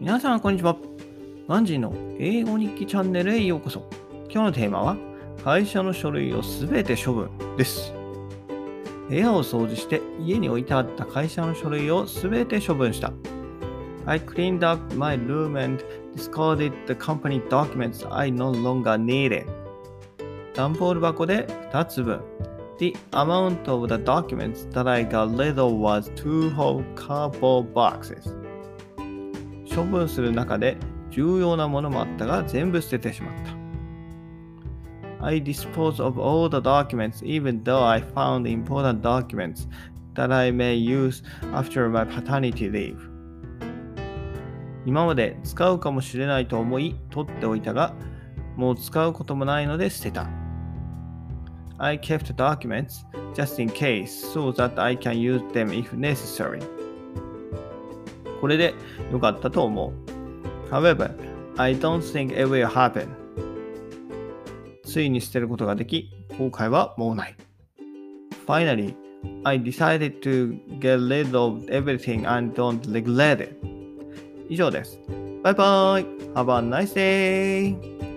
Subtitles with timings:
[0.00, 0.78] 皆さん、こんにちは。
[1.46, 3.86] ガンジーの英語日記チャンネルへようこそ。
[4.30, 4.96] 今日のテーマは、
[5.44, 7.92] 会社の書類をすべて処分です。
[9.10, 13.12] 部屋を掃除して家に置いてあった会社の書類をすべて処分した。
[14.06, 15.84] I cleaned up my room and
[16.16, 19.44] discarded the company documents I no longer needed.
[20.54, 22.22] 段ボール箱で2つ分。
[22.78, 28.34] The amount of the documents that I got rid of was two whole cardboard boxes.
[29.74, 30.76] 処分する中で
[31.10, 33.60] 重要なものもあったが全部捨ててしまった。
[35.26, 39.68] I dispose of all the documents even though I found important documents
[40.14, 42.96] that I may use after my paternity leave.
[44.86, 47.94] 今まで使うかもしれないと思い取っておいたが
[48.56, 50.26] もう使うこともないので捨てた。
[51.78, 56.60] I kept documents just in case so that I can use them if necessary.
[58.40, 58.74] これで
[59.12, 60.70] 良かったと思う。
[60.70, 61.10] However,
[61.56, 63.08] I don't think it will happen.
[64.84, 67.36] ついに捨てることができ、後悔はもうない。
[68.46, 68.94] Finally,
[69.44, 73.56] I decided to get rid of everything and don't regret it.
[74.48, 74.98] 以上です。
[75.42, 76.04] バイバイ
[76.34, 78.09] !Have a nice day!